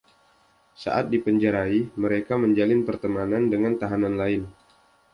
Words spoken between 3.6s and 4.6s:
tahanan lain.